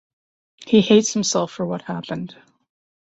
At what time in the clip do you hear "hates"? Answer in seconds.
0.81-1.13